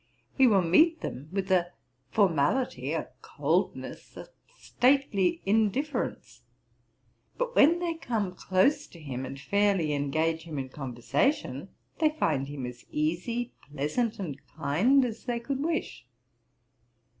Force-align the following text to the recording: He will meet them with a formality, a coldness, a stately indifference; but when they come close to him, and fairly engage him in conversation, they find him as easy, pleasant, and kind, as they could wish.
He 0.35 0.47
will 0.47 0.63
meet 0.63 1.01
them 1.01 1.29
with 1.31 1.51
a 1.51 1.73
formality, 2.09 2.91
a 2.91 3.09
coldness, 3.21 4.17
a 4.17 4.29
stately 4.57 5.43
indifference; 5.45 6.41
but 7.37 7.55
when 7.55 7.77
they 7.77 7.93
come 7.93 8.33
close 8.33 8.87
to 8.87 8.99
him, 8.99 9.27
and 9.27 9.39
fairly 9.39 9.93
engage 9.93 10.41
him 10.45 10.57
in 10.57 10.69
conversation, 10.69 11.69
they 11.99 12.09
find 12.09 12.47
him 12.47 12.65
as 12.65 12.83
easy, 12.89 13.53
pleasant, 13.71 14.17
and 14.17 14.39
kind, 14.47 15.05
as 15.05 15.25
they 15.25 15.39
could 15.39 15.63
wish. 15.63 16.07